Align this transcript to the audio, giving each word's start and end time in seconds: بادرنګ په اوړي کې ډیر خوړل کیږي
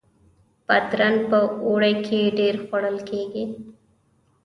بادرنګ 0.67 1.17
په 1.29 1.39
اوړي 1.65 1.93
کې 2.05 2.19
ډیر 2.39 2.55
خوړل 2.65 2.97
کیږي 3.09 3.43